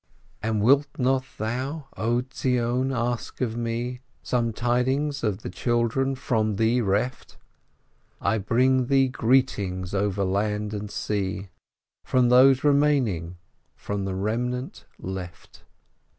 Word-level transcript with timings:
"And 0.41 0.63
wilt 0.63 0.87
not 0.97 1.25
thou, 1.37 1.87
0 1.95 2.23
Zion, 2.33 2.91
ask 2.91 3.39
of 3.39 3.55
me 3.55 3.99
Some 4.23 4.51
tidings 4.51 5.23
of 5.23 5.43
the 5.43 5.49
children 5.51 6.15
from 6.15 6.55
thee 6.55 6.81
reft? 6.81 7.37
I 8.19 8.39
bring 8.39 8.87
thee 8.87 9.09
greetings 9.09 9.93
over 9.93 10.23
land 10.23 10.73
and 10.73 10.89
sea, 10.89 11.49
From 12.03 12.29
those 12.29 12.63
remaining— 12.63 13.37
from 13.85 14.05
the 14.05 14.15
remnant 14.15 14.85
left! 14.97 15.65